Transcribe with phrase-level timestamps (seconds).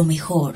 [0.00, 0.54] lo mejor.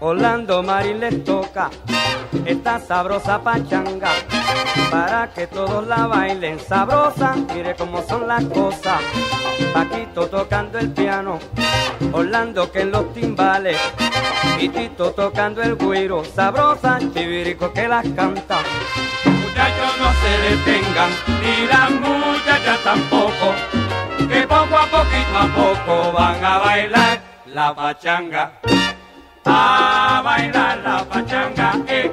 [0.00, 1.70] Orlando Marín les toca
[2.46, 4.39] esta sabrosa pachanga
[4.90, 7.34] para que todos la bailen sabrosa.
[7.54, 9.00] Mire cómo son las cosas.
[9.72, 11.38] Paquito tocando el piano,
[12.12, 13.78] Orlando que en los timbales,
[14.58, 18.58] y Tito tocando el güiro, sabrosa, chivirico que las canta.
[19.24, 23.54] Muchachos no se detengan, ni las muchachas tampoco,
[24.28, 28.52] que poco a poquito a poco van a bailar la pachanga.
[29.44, 32.12] A bailar la pachanga, eh,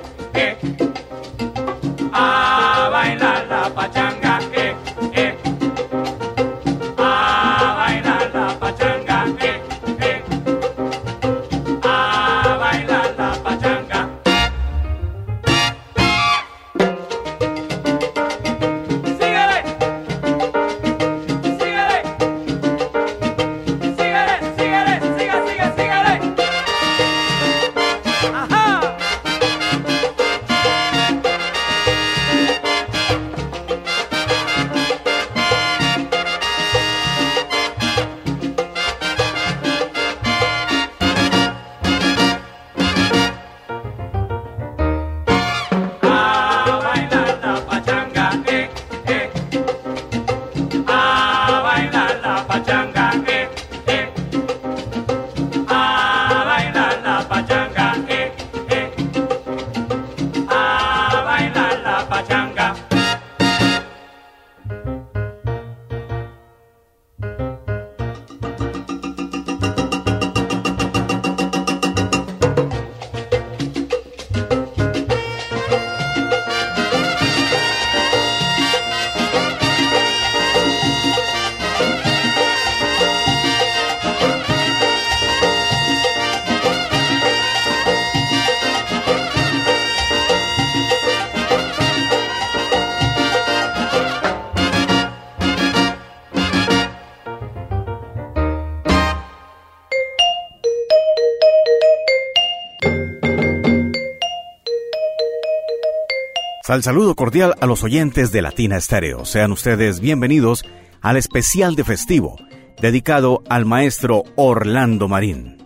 [106.77, 109.25] Sal saludo cordial a los oyentes de Latina Estéreo.
[109.25, 110.63] Sean ustedes bienvenidos
[111.01, 112.35] al especial de festivo
[112.79, 115.57] dedicado al maestro Orlando Marín.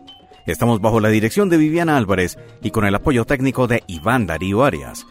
[0.45, 4.63] Estamos bajo la dirección de Viviana Álvarez y con el apoyo técnico de Iván Darío
[4.63, 5.05] Arias.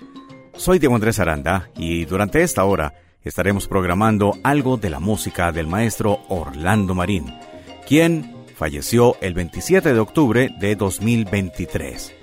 [0.55, 5.67] Soy Diego Andrés Aranda y durante esta hora estaremos programando algo de la música del
[5.67, 7.27] maestro Orlando Marín,
[7.87, 12.15] quien falleció el 27 de octubre de 2023.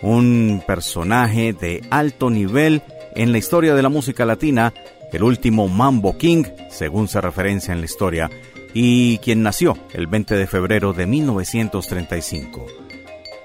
[0.00, 2.82] Un personaje de alto nivel
[3.14, 4.72] en la historia de la música latina,
[5.12, 8.30] el último Mambo King, según se referencia en la historia,
[8.72, 12.66] y quien nació el 20 de febrero de 1935.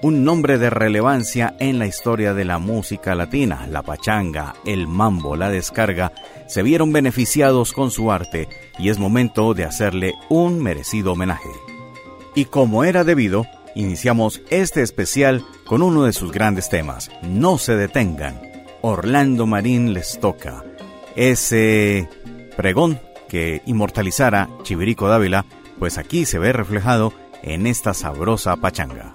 [0.02, 5.36] Un nombre de relevancia en la historia de la música latina, la pachanga, el mambo,
[5.36, 6.12] la descarga,
[6.46, 8.48] se vieron beneficiados con su arte
[8.78, 11.48] y es momento de hacerle un merecido homenaje.
[12.34, 17.74] Y como era debido, iniciamos este especial con uno de sus grandes temas, No se
[17.74, 18.45] detengan.
[18.86, 20.62] Orlando Marín les toca.
[21.16, 22.08] Ese
[22.56, 25.44] pregón que inmortalizara Chivirico Dávila,
[25.80, 27.12] pues aquí se ve reflejado
[27.42, 29.12] en esta sabrosa pachanga.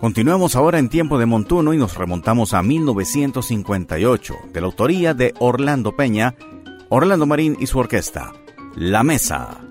[0.00, 5.34] Continuemos ahora en tiempo de montuno y nos remontamos a 1958, de la autoría de
[5.38, 6.34] Orlando Peña,
[6.88, 8.32] Orlando Marín y su orquesta,
[8.74, 9.69] La Mesa.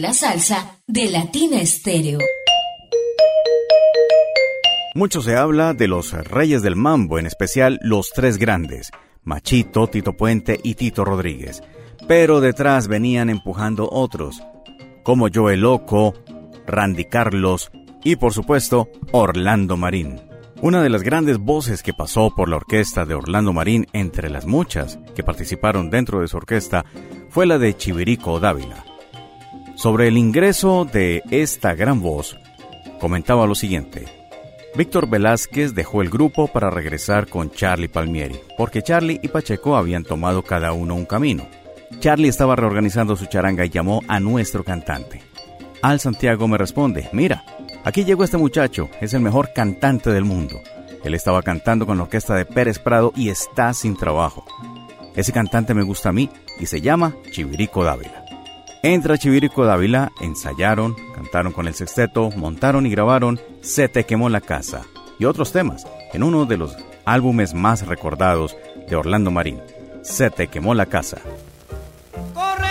[0.00, 2.20] La salsa de Latina Estéreo.
[4.94, 8.90] Mucho se habla de los reyes del mambo, en especial los tres grandes,
[9.24, 11.62] Machito, Tito Puente y Tito Rodríguez.
[12.08, 14.42] Pero detrás venían empujando otros,
[15.02, 16.14] como Joe Loco,
[16.66, 17.70] Randy Carlos
[18.02, 20.18] y por supuesto Orlando Marín.
[20.62, 24.46] Una de las grandes voces que pasó por la orquesta de Orlando Marín entre las
[24.46, 26.86] muchas que participaron dentro de su orquesta
[27.28, 28.89] fue la de Chivirico Dávila.
[29.80, 32.38] Sobre el ingreso de esta gran voz,
[33.00, 34.04] comentaba lo siguiente.
[34.76, 40.04] Víctor Velázquez dejó el grupo para regresar con Charlie Palmieri, porque Charlie y Pacheco habían
[40.04, 41.46] tomado cada uno un camino.
[41.98, 45.22] Charlie estaba reorganizando su charanga y llamó a nuestro cantante.
[45.80, 47.42] Al Santiago me responde, mira,
[47.82, 50.60] aquí llegó este muchacho, es el mejor cantante del mundo.
[51.04, 54.44] Él estaba cantando con la orquesta de Pérez Prado y está sin trabajo.
[55.16, 56.28] Ese cantante me gusta a mí
[56.58, 58.29] y se llama Chivirico Dávila.
[58.82, 64.40] Entra Chivirico Dávila, ensayaron, cantaron con el sexteto, montaron y grabaron Se te quemó la
[64.40, 64.86] casa
[65.18, 66.74] y otros temas en uno de los
[67.04, 68.56] álbumes más recordados
[68.88, 69.60] de Orlando Marín,
[70.00, 71.18] Se te quemó la casa.
[72.32, 72.69] Corre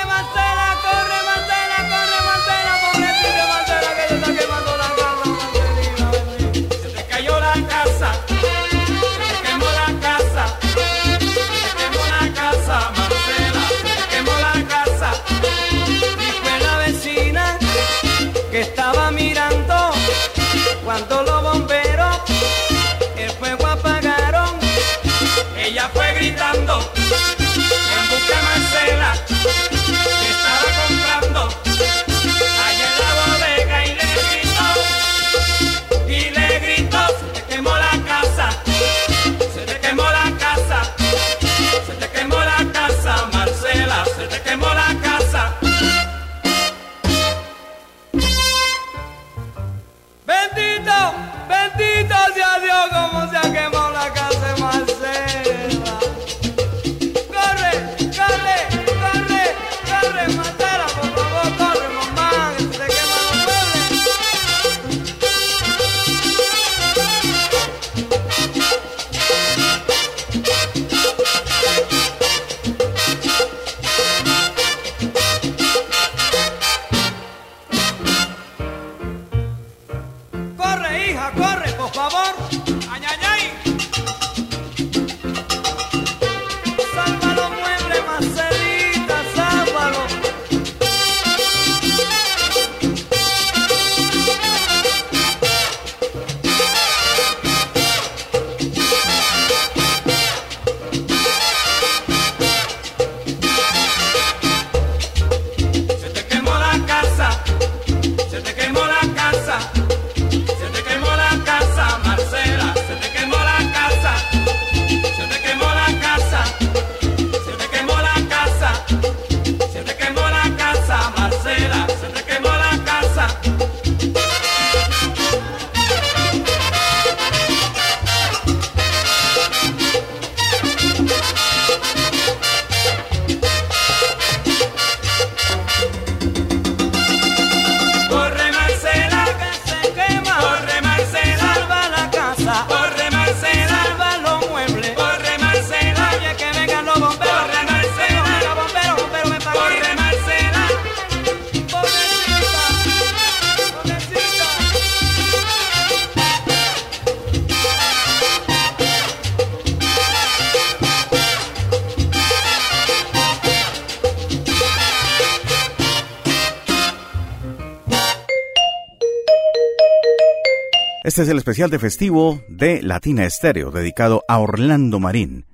[171.19, 175.45] Este es el especial de festivo de Latina Estéreo dedicado a Orlando Marín,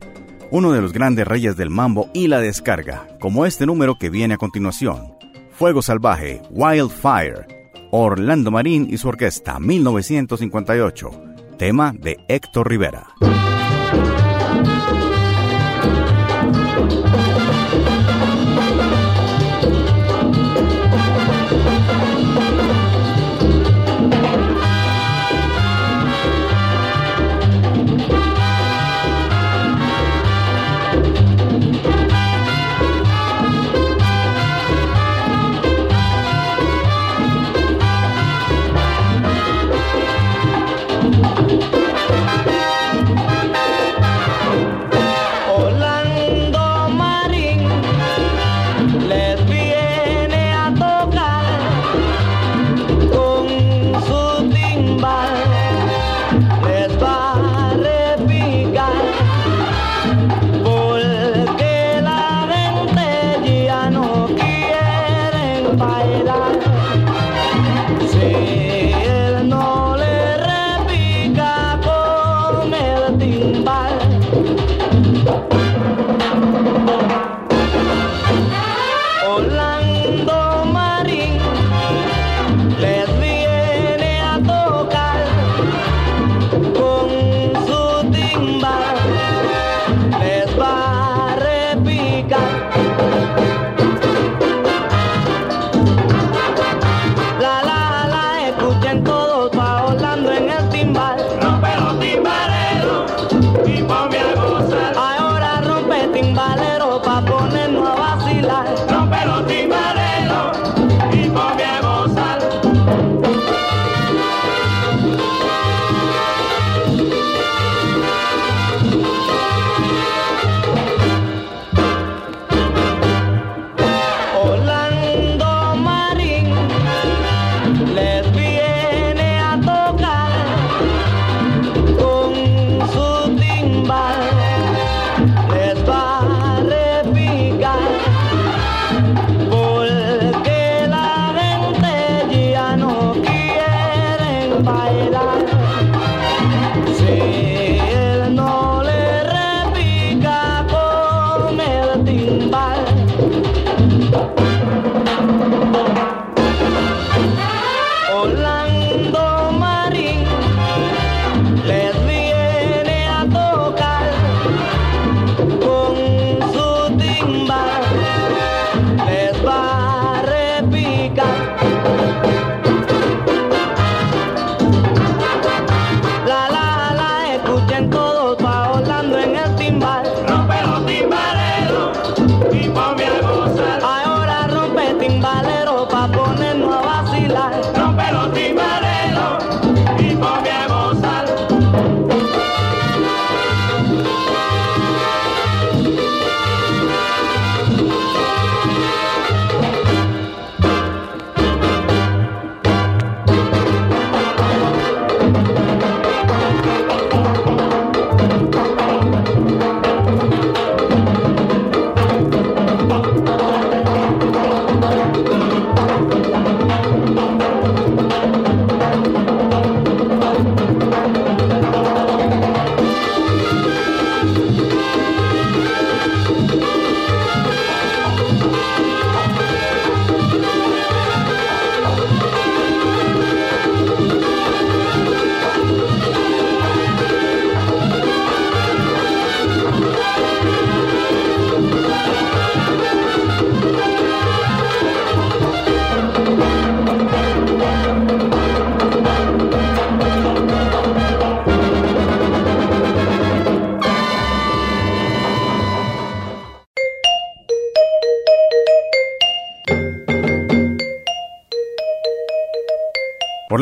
[0.52, 4.36] uno de los grandes reyes del mambo y la descarga, como este número que viene
[4.36, 5.16] a continuación.
[5.50, 7.48] Fuego Salvaje, Wildfire,
[7.90, 11.10] Orlando Marín y su orquesta 1958,
[11.58, 13.08] tema de Héctor Rivera.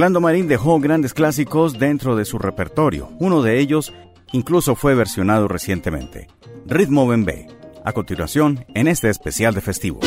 [0.04, 3.10] Orlando Marín dejó grandes clásicos dentro de su repertorio.
[3.20, 3.94] Uno de ellos
[4.34, 6.28] incluso fue versionado recientemente.
[6.66, 7.48] Ritmo Bembe.
[7.86, 10.02] A continuación, en este especial de festivo.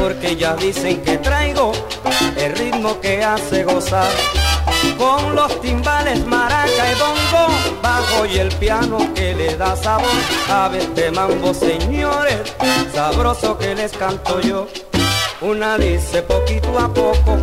[0.00, 1.72] Porque ya dicen que traigo
[2.36, 4.10] el ritmo que hace gozar.
[4.98, 10.08] Con los timbales, maraca y bongo, bajo y el piano que le da sabor
[10.48, 12.54] a este mambo, señores,
[12.92, 14.68] sabroso que les canto yo.
[15.40, 17.38] Una dice poquito a poco,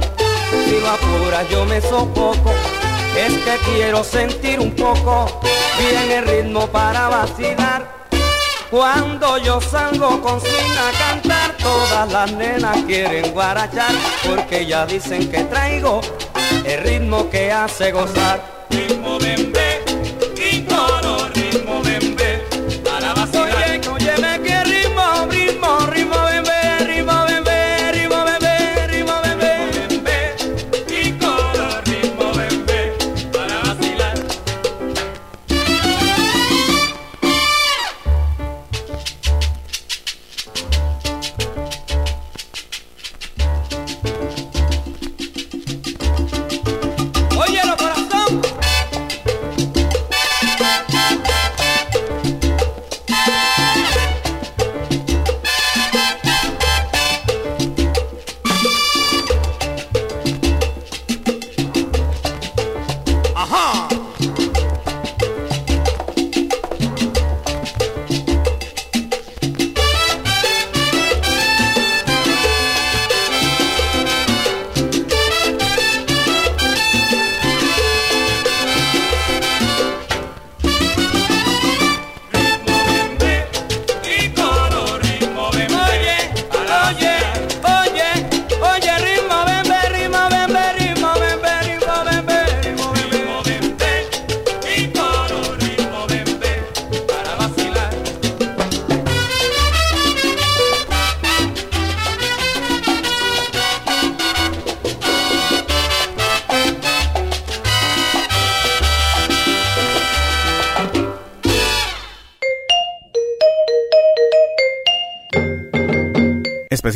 [0.66, 2.52] si lo apuras yo me sofoco,
[3.18, 5.42] es que quiero sentir un poco
[5.78, 7.91] bien el ritmo para vacilar.
[8.72, 13.94] Cuando yo salgo con swing a cantar, todas las nenas quieren guarachar,
[14.26, 16.00] porque ya dicen que traigo
[16.64, 18.42] el ritmo que hace gozar.
[18.70, 19.20] Ritmo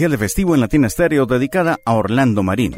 [0.09, 2.75] De festivo en Latina Estéreo dedicada a Orlando Marín.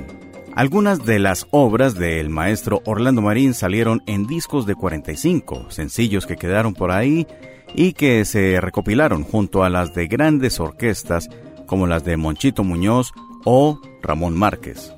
[0.56, 6.38] Algunas de las obras del maestro Orlando Marín salieron en discos de 45, sencillos que
[6.38, 7.28] quedaron por ahí
[7.76, 11.28] y que se recopilaron junto a las de grandes orquestas
[11.66, 13.12] como las de Monchito Muñoz
[13.44, 14.94] o Ramón Márquez.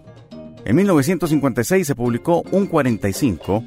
[0.66, 3.64] En 1956 se publicó un 45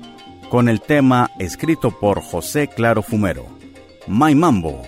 [0.50, 3.44] con el tema escrito por José Claro Fumero,
[4.06, 4.82] My Mambo.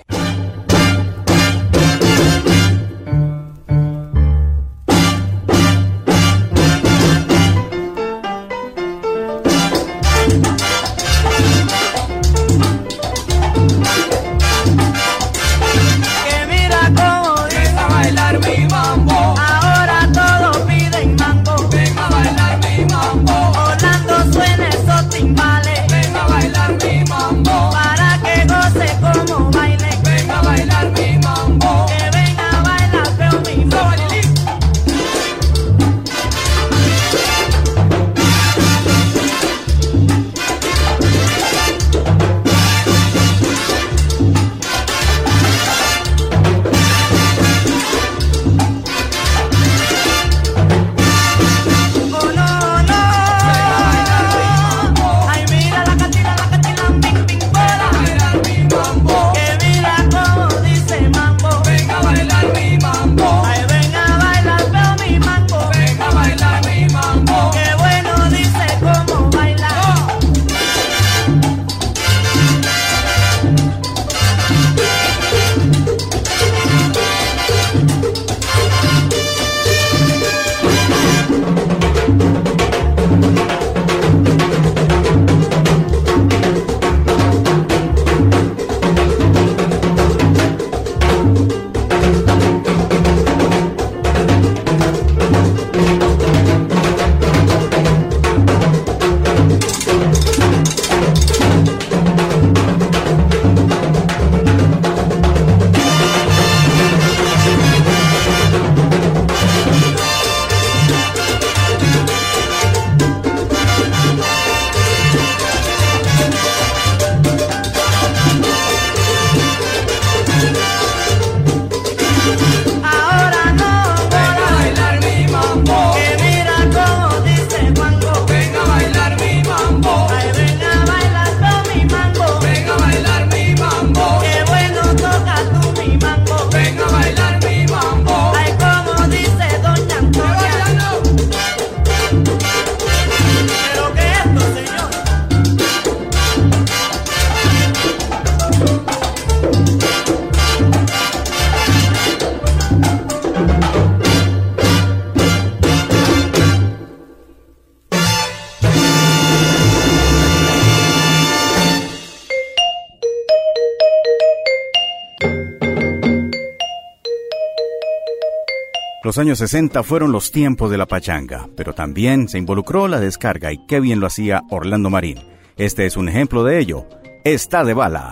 [169.15, 173.53] Los años 60 fueron los tiempos de la pachanga, pero también se involucró la descarga
[173.53, 175.23] y qué bien lo hacía Orlando Marín.
[175.57, 176.89] Este es un ejemplo de ello.
[177.23, 178.11] Está de bala.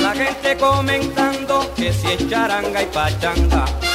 [0.00, 3.85] La gente comentando que si es charanga y pachanga.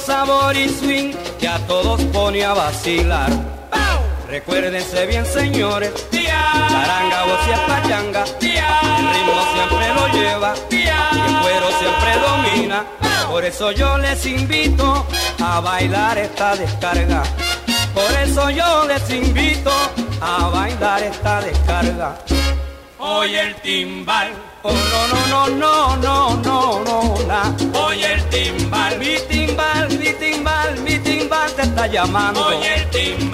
[0.00, 3.30] Sabor y swing que a todos pone a vacilar.
[4.28, 10.54] Recuérdense bien, señores, charanga o si es pachanga, el ritmo siempre lo lleva
[11.26, 12.84] el cuero siempre domina.
[13.30, 15.06] Por eso yo les invito
[15.42, 17.22] a bailar esta descarga.
[17.94, 19.70] Por eso yo les invito
[20.20, 22.18] a bailar esta descarga.
[22.98, 24.32] Oye el timbal,
[24.68, 30.80] Oh no no no no no no no oye el timbal, Mi timbal, mi timbal,
[30.80, 32.46] mi timbal te está llamando.
[32.46, 33.25] oye el timbal.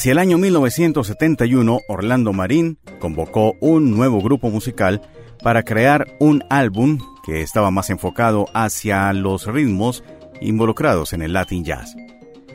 [0.00, 5.02] Hacia el año 1971, Orlando Marín convocó un nuevo grupo musical
[5.42, 10.02] para crear un álbum que estaba más enfocado hacia los ritmos
[10.40, 11.94] involucrados en el Latin Jazz.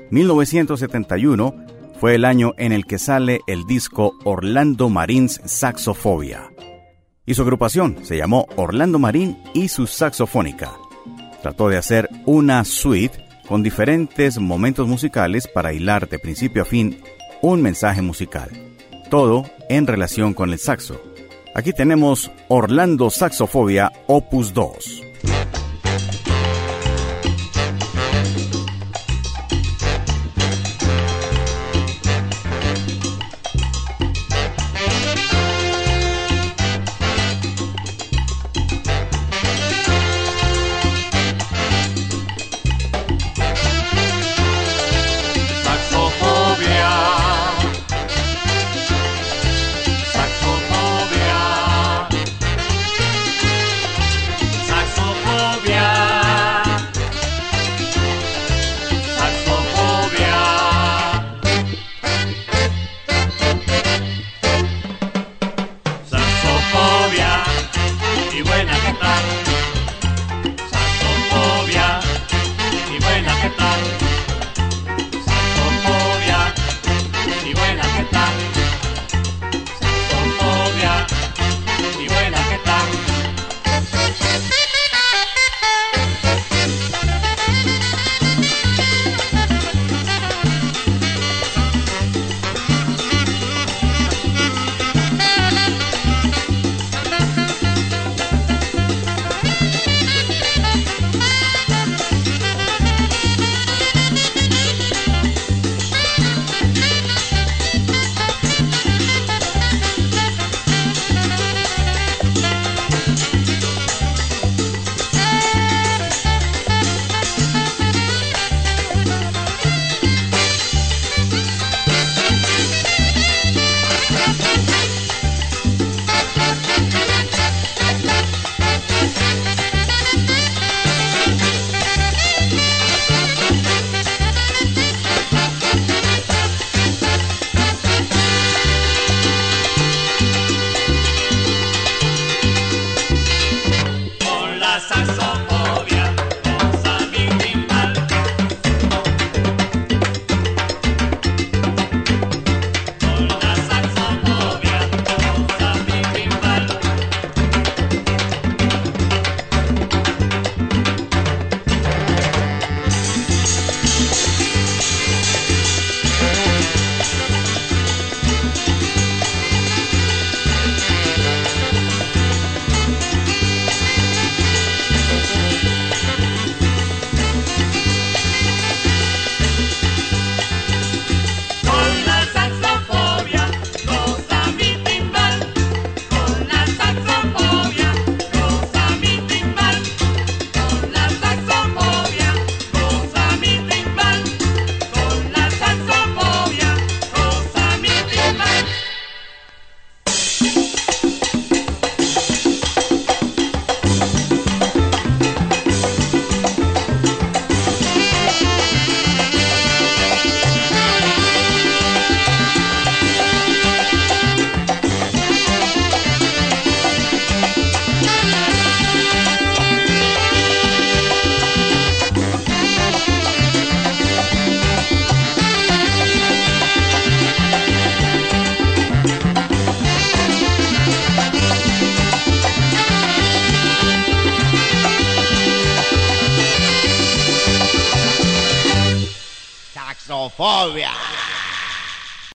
[0.09, 1.55] 1971
[1.99, 6.49] fue el año en el que sale el disco Orlando Marín's Saxofobia.
[7.27, 10.71] Y su agrupación se llamó Orlando Marín y su Saxofónica.
[11.43, 17.03] Trató de hacer una suite con diferentes momentos musicales para hilar de principio a fin
[17.41, 18.49] un mensaje musical.
[19.09, 21.01] Todo en relación con el saxo.
[21.53, 25.03] Aquí tenemos Orlando Saxofobia Opus 2.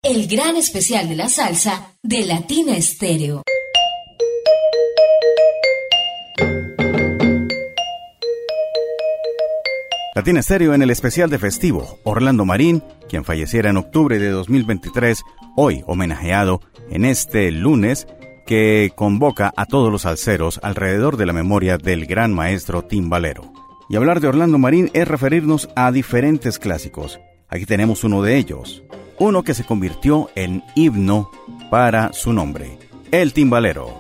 [0.09, 3.43] El gran especial de la salsa de Latina Estéreo.
[10.15, 11.99] Latina Estéreo en el especial de festivo.
[12.05, 15.23] Orlando Marín, quien falleciera en octubre de 2023,
[15.57, 18.07] hoy homenajeado en este lunes
[18.47, 23.53] que convoca a todos los alceros alrededor de la memoria del gran maestro timbalero.
[23.91, 27.21] Y hablar de Orlando Marín es referirnos a diferentes clásicos.
[27.51, 28.83] Aquí tenemos uno de ellos,
[29.19, 31.31] uno que se convirtió en himno
[31.71, 32.79] para su nombre,
[33.11, 33.99] el timbalero.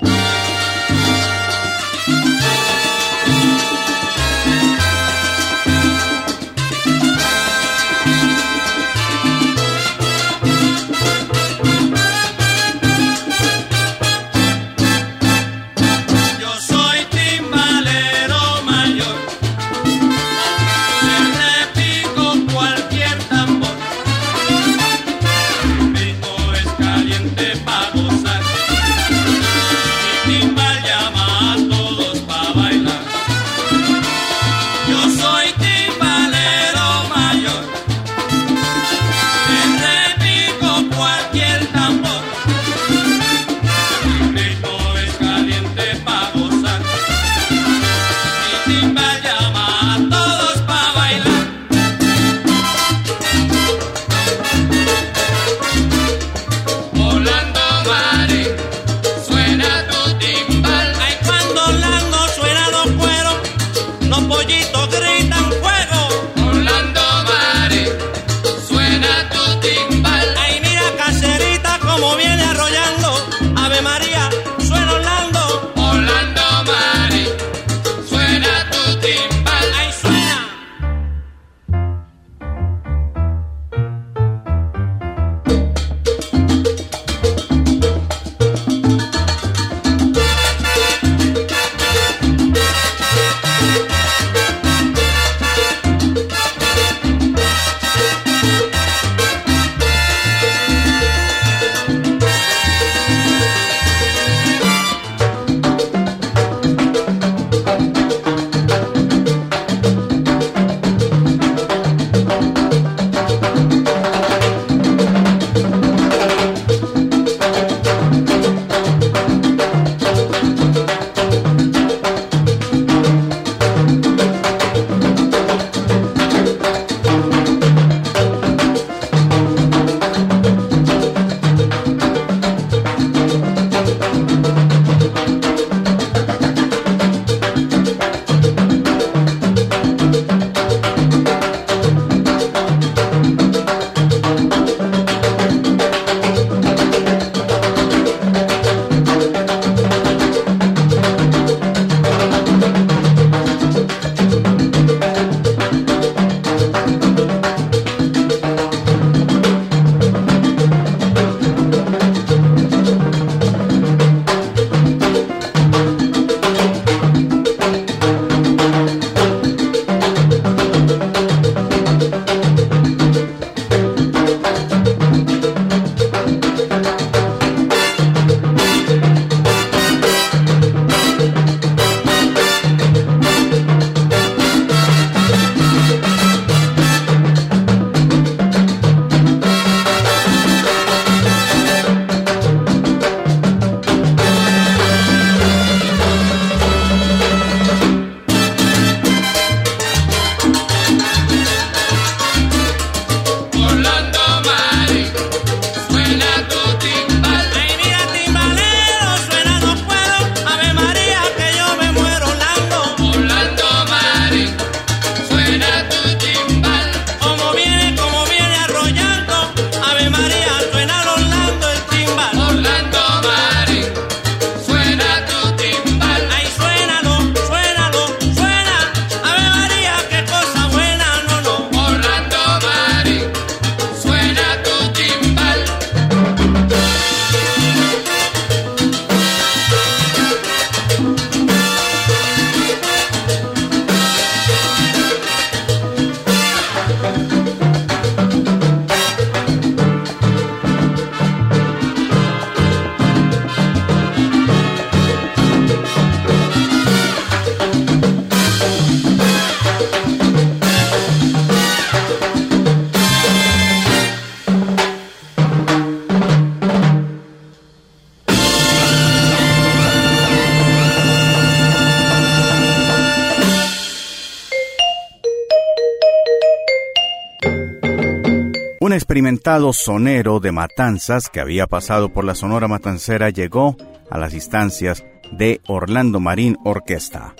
[279.19, 283.77] Experimentado sonero de Matanzas que había pasado por la Sonora Matancera llegó
[284.09, 287.35] a las instancias de Orlando Marín Orquesta.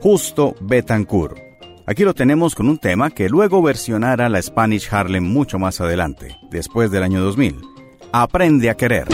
[0.00, 1.36] Justo Betancourt.
[1.84, 6.38] Aquí lo tenemos con un tema que luego versionara la Spanish Harlem mucho más adelante,
[6.50, 7.60] después del año 2000.
[8.10, 9.08] Aprende a querer.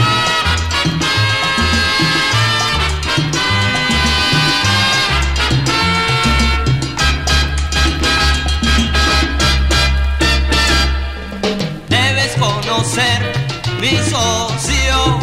[13.79, 15.19] Mi socio,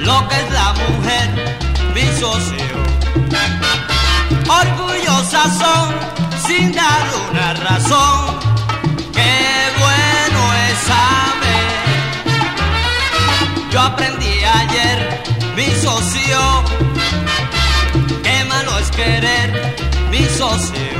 [0.00, 1.28] lo que es la mujer,
[1.94, 2.78] mi socio.
[4.48, 5.94] Orgullosas son
[6.46, 8.38] sin dar una razón.
[9.12, 9.36] Qué
[9.78, 11.70] bueno es saber.
[13.70, 15.22] Yo aprendí ayer,
[15.56, 16.40] mi socio.
[18.22, 19.76] Qué malo es querer,
[20.10, 20.97] mi socio.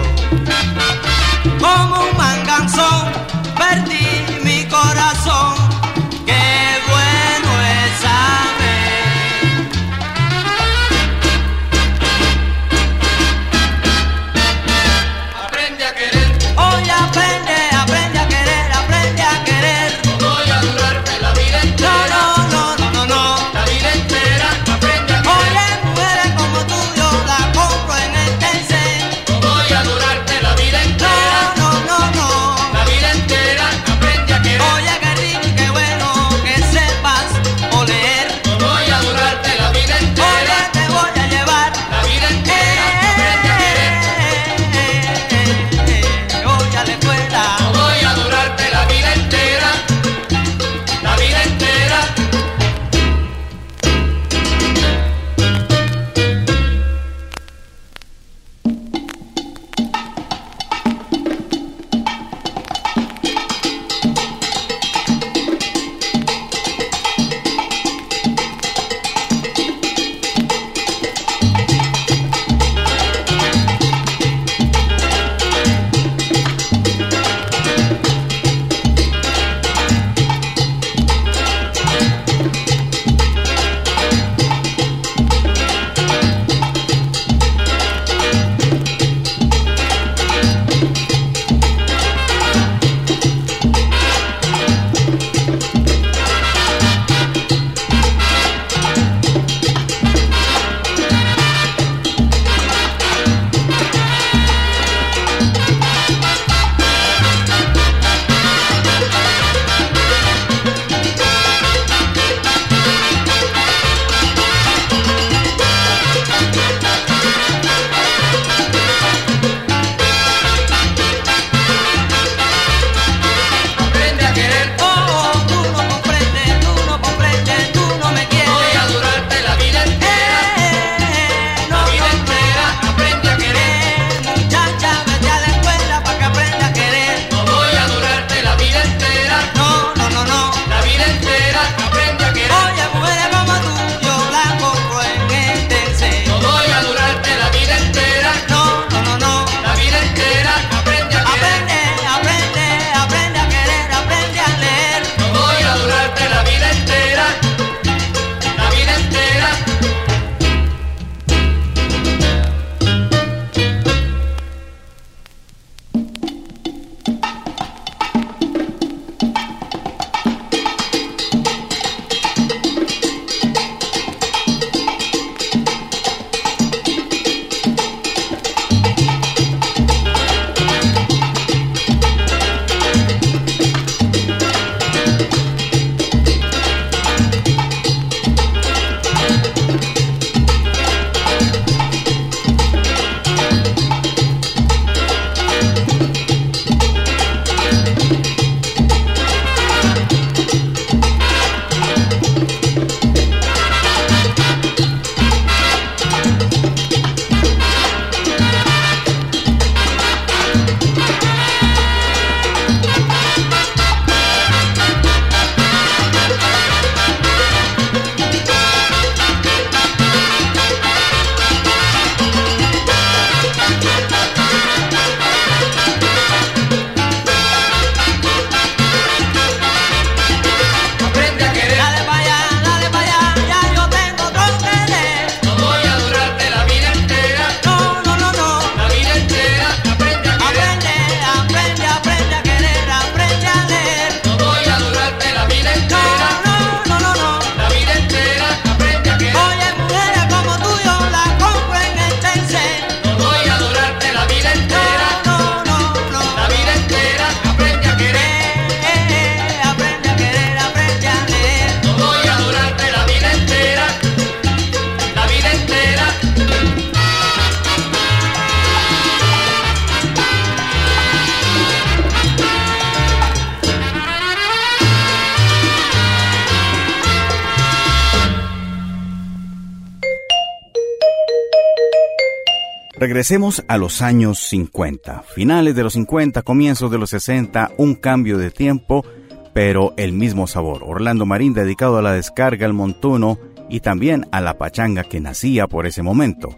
[283.19, 288.39] Regresemos a los años 50, finales de los 50, comienzos de los 60, un cambio
[288.39, 289.05] de tiempo,
[289.53, 290.85] pero el mismo sabor.
[290.87, 295.67] Orlando Marín dedicado a la descarga, al montuno y también a la pachanga que nacía
[295.67, 296.51] por ese momento.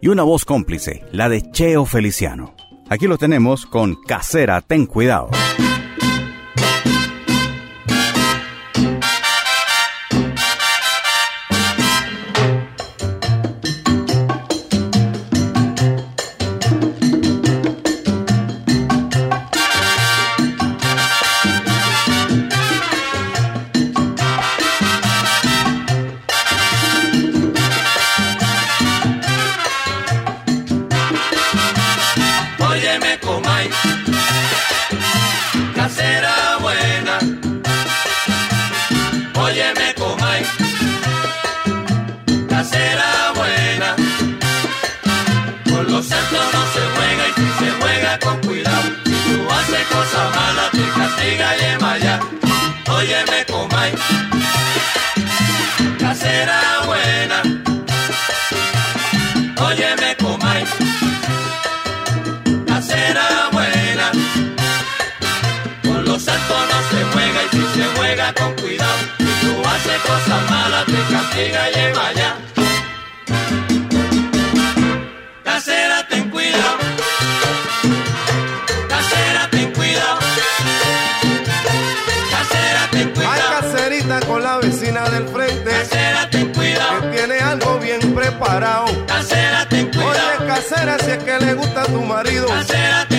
[0.00, 2.54] Y una voz cómplice, la de Cheo Feliciano.
[2.88, 5.30] Aquí lo tenemos con Casera, ten cuidado.
[71.40, 72.36] Vaya.
[75.44, 76.78] Casera ten cuidado.
[78.88, 80.18] Casera ten cuidado.
[82.30, 83.60] Casera ten Hay cuidado.
[83.60, 87.10] caserita con la vecina del frente Casera ten que cuidado.
[87.14, 88.86] tiene algo bien preparado.
[89.06, 90.46] Casera ten Oye, cuidado.
[90.46, 92.46] casera, si es que le gusta a tu marido.
[92.46, 93.15] Casera ten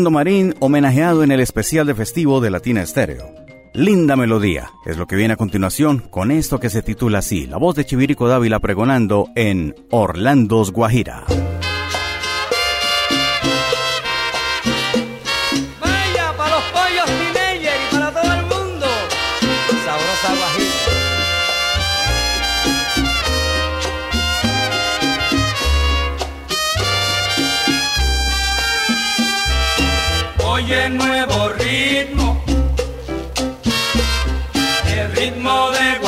[0.00, 3.34] Orlando Marín homenajeado en el especial de festivo de Latina Estéreo.
[3.74, 7.58] Linda melodía es lo que viene a continuación con esto que se titula así, la
[7.58, 11.26] voz de Chivirico Dávila pregonando en Orlando's Guajira.
[30.62, 32.44] Oye nuevo ritmo,
[34.94, 35.98] el ritmo de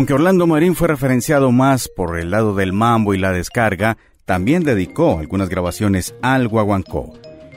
[0.00, 4.62] Aunque Orlando Marín fue referenciado más por el lado del mambo y la descarga, también
[4.62, 7.12] dedicó algunas grabaciones al guaguancó.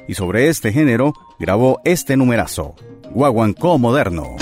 [0.10, 2.76] Y sobre este género grabó este numerazo,
[3.12, 4.36] Guaguancó Moderno.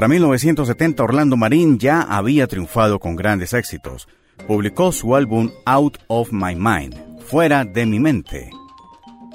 [0.00, 4.08] Para 1970 Orlando Marín ya había triunfado con grandes éxitos.
[4.48, 6.96] Publicó su álbum Out of My Mind,
[7.26, 8.48] Fuera de mi mente.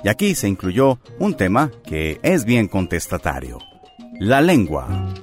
[0.03, 3.59] Y aquí se incluyó un tema que es bien contestatario,
[4.19, 5.13] la lengua.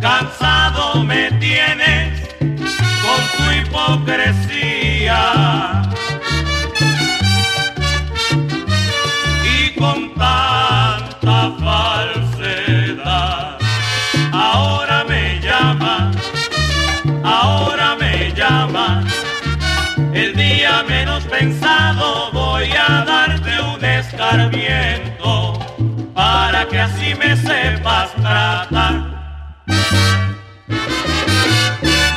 [0.00, 5.20] Cansado me tienes con tu hipocresía.
[9.44, 13.58] Y con tanta falsedad.
[14.32, 16.10] Ahora me llama,
[17.22, 19.04] ahora me llama.
[20.14, 22.13] El día menos pensado
[26.14, 28.94] para que así me sepas tratar.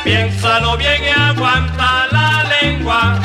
[0.04, 3.20] Piénsalo bien y aguanta la lengua.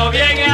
[0.00, 0.49] Piénsalo bien,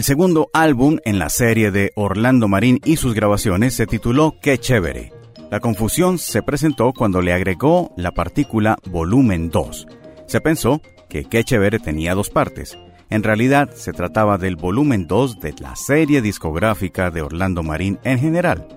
[0.00, 4.56] El segundo álbum en la serie de Orlando Marín y sus grabaciones se tituló Qué
[4.56, 5.12] chévere.
[5.50, 9.86] La confusión se presentó cuando le agregó la partícula volumen 2.
[10.26, 10.80] Se pensó
[11.10, 12.78] que Qué chévere tenía dos partes.
[13.10, 18.20] En realidad se trataba del volumen 2 de la serie discográfica de Orlando Marín en
[18.20, 18.68] general.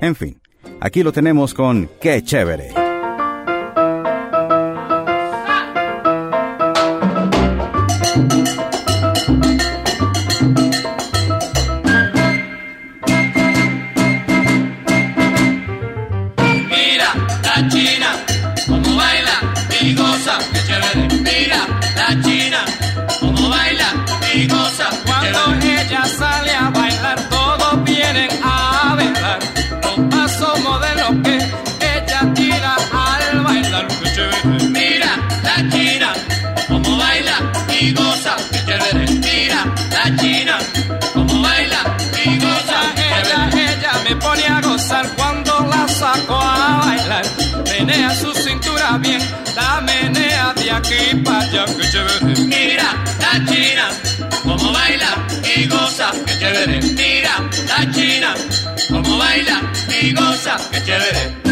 [0.00, 0.40] En fin,
[0.80, 2.70] aquí lo tenemos con Qué chévere.
[48.98, 49.20] bien,
[49.56, 52.40] la menea de aquí para allá, que chévere.
[52.40, 53.88] Mira la china,
[54.42, 55.26] cómo baila
[55.56, 56.80] y goza, que chévere.
[56.80, 58.34] Mira la china,
[58.88, 59.60] cómo baila
[60.00, 61.43] y goza, que chévere.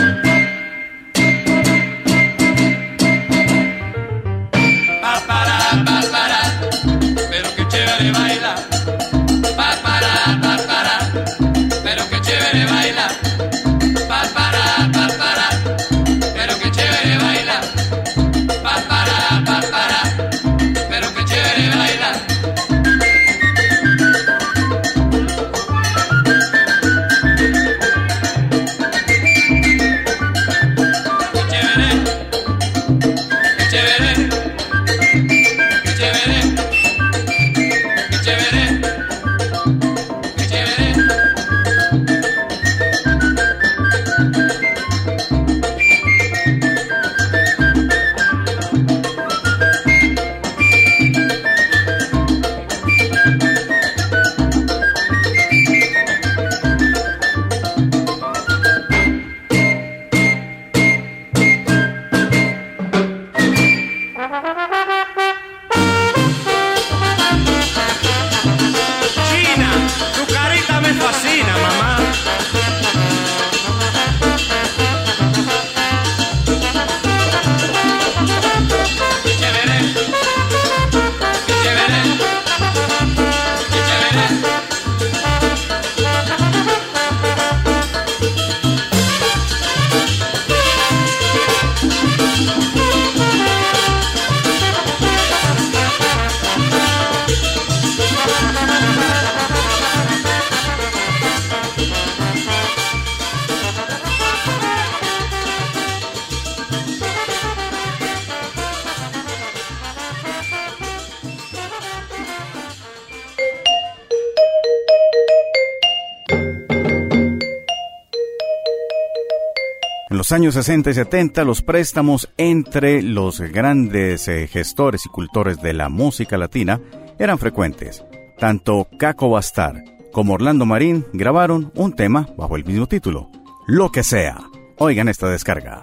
[120.32, 125.74] Los años 60 y 70 los préstamos entre los grandes eh, gestores y cultores de
[125.74, 126.80] la música latina
[127.18, 128.02] eran frecuentes.
[128.38, 133.30] Tanto Caco Bastar como Orlando Marín grabaron un tema bajo el mismo título,
[133.66, 134.38] Lo que sea.
[134.78, 135.82] Oigan esta descarga.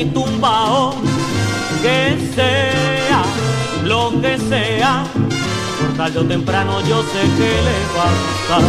[0.00, 0.94] Mi tumbao.
[1.82, 3.22] Que sea
[3.84, 5.04] lo que sea,
[5.78, 8.64] por tarde o temprano yo sé que le va a gustar.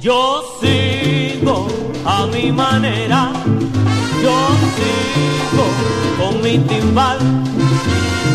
[0.00, 1.66] Yo sigo
[2.04, 3.30] a mi manera,
[4.22, 4.36] yo
[4.76, 5.66] sigo
[6.18, 7.18] con mi timbal.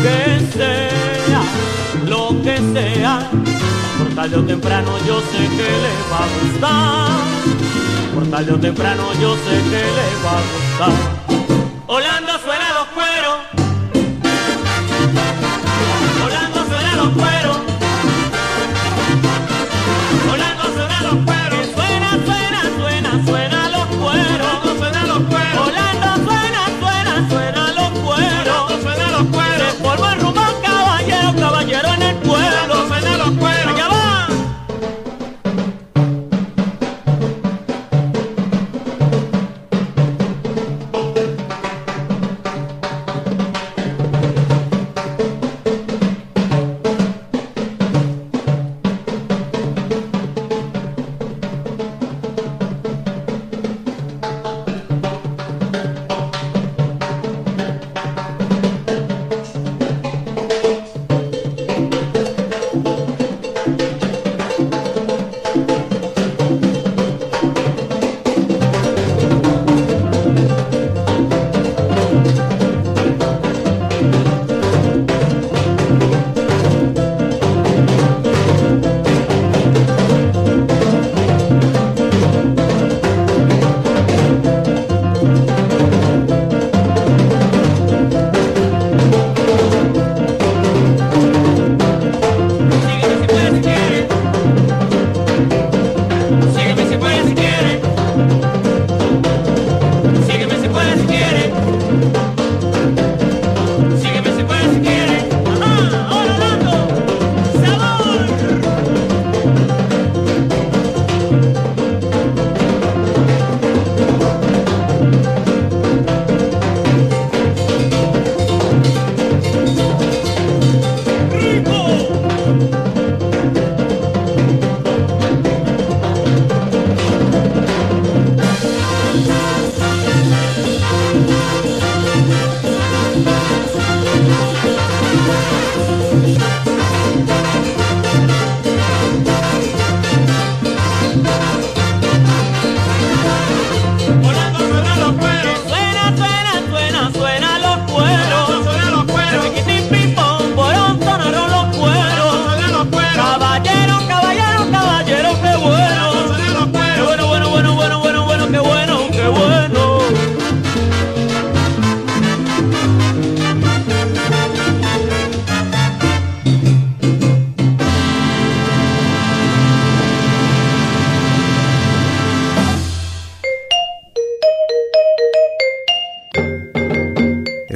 [0.02, 1.42] Que sea
[2.06, 3.30] lo que sea,
[3.98, 7.73] por tarde o temprano yo sé que le va a gustar.
[8.14, 10.94] Por tarde o temprano yo sé que le va a gustar.
[11.88, 13.38] Orlando suena los cueros.
[16.24, 17.53] Orlando suena los cueros.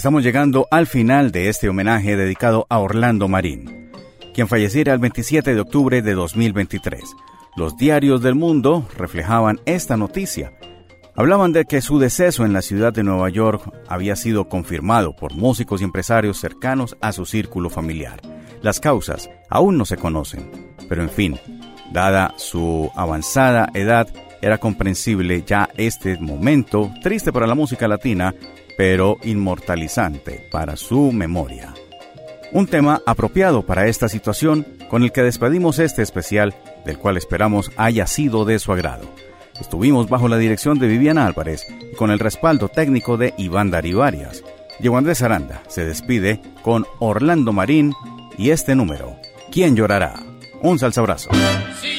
[0.09, 3.91] Estamos llegando al final de este homenaje dedicado a Orlando Marín,
[4.33, 7.15] quien falleciera el 27 de octubre de 2023.
[7.57, 10.55] Los diarios del mundo reflejaban esta noticia.
[11.15, 15.35] Hablaban de que su deceso en la ciudad de Nueva York había sido confirmado por
[15.35, 18.23] músicos y empresarios cercanos a su círculo familiar.
[18.63, 21.39] Las causas aún no se conocen, pero en fin,
[21.93, 24.09] dada su avanzada edad,
[24.41, 28.35] era comprensible ya este momento, triste para la música latina,
[28.79, 31.75] pero inmortalizante para su memoria.
[32.53, 36.55] Un tema apropiado para esta situación con el que despedimos este especial,
[36.87, 39.11] del cual esperamos haya sido de su agrado.
[39.61, 44.45] Estuvimos bajo la dirección de Viviana Álvarez y con el respaldo técnico de Iván Darivarias.
[44.79, 47.93] Diego Andrés Aranda se despide con Orlando Marín
[48.39, 49.17] y este número,
[49.51, 50.15] ¿Quién llorará?
[50.63, 51.31] Un salsa abrazo.
[51.81, 51.99] Si